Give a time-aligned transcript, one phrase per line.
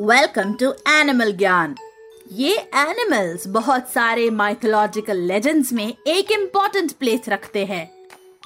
[0.00, 1.74] Welcome to animal Gyan
[2.32, 7.90] ये animals बहुत सारे माइथोलॉजिकल लेजेंड्स में एक इम्पोर्टेंट प्लेस रखते हैं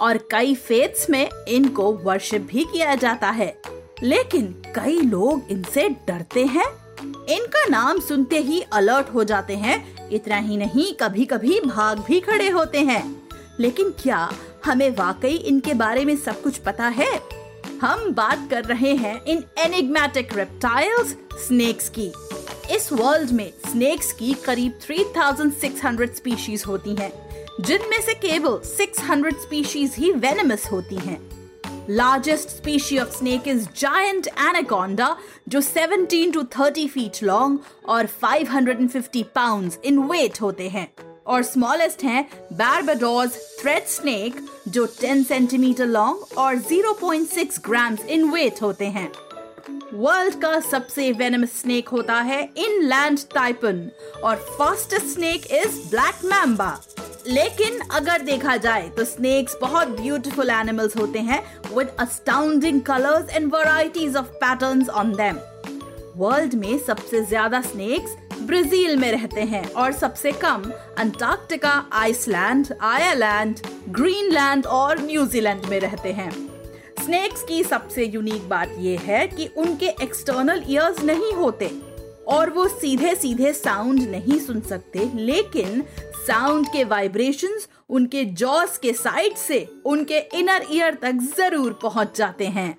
[0.00, 3.62] और कई फेथ्स में इनको वर्शिप भी किया जाता है।
[4.02, 6.66] लेकिन कई लोग इनसे डरते हैं।
[7.26, 12.20] इनका नाम सुनते ही अलर्ट हो जाते हैं। इतना ही नहीं कभी कभी भाग भी
[12.20, 13.28] खड़े होते हैं।
[13.60, 14.32] लेकिन क्या
[14.64, 17.41] हमें वाकई इनके बारे में सब कुछ पता है?
[17.82, 21.14] हम बात कर रहे हैं इन एनिग्मेटिक रेप्टाइल्स
[21.46, 22.06] स्नेक्स की
[22.74, 27.10] इस वर्ल्ड में स्नेक्स की करीब 3600 स्पीशीज होती हैं,
[27.60, 31.18] जिनमें से केवल 600 स्पीशीज ही वेनमस होती हैं।
[31.90, 35.16] Largest species of snake is giant anaconda
[35.48, 40.88] जो 17 टू 30 फीट लॉन्ग और 550 पाउंड्स इन वेट होते हैं
[41.26, 48.62] और स्मॉलेस्ट हैं बारबाडोस थ्रेड स्नेक जो 10 सेंटीमीटर लॉन्ग और 0.6 ग्राम्स इन वेट
[48.62, 49.10] होते हैं।
[49.94, 53.88] वर्ल्ड का सबसे वेनमस स्नेक होता है इन लैंड टाइपन
[54.24, 56.78] और fastest snake is black mamba
[57.26, 61.42] लेकिन अगर देखा जाए तो स्नेक्स बहुत ब्यूटीफुल एनिमल्स होते हैं
[61.74, 65.38] with astounding colours and varieties of patterns on them
[66.16, 70.62] world में सबसे ज़्यादा स्नेक्स ब्राज़ील में रहते हैं और सबसे कम
[70.98, 76.30] अंटार्कटिका, आइसलैंड, आयरलैंड, ग्रीनलैंड और न्यूजीलैंड में रहते हैं।
[77.04, 81.70] स्नेक्स की सबसे यूनिक बात यह है कि उनके एक्सटर्नल ईयर्स नहीं होते
[82.28, 85.82] और वो सीधे सीधे साउंड नहीं सुन सकते, लेकिन
[86.26, 92.46] साउंड के वाइब्रेशंस उनके जॉस के साइड से उनके इनर ईयर तक ज़रूर पहुँच जाते
[92.48, 92.76] हैं।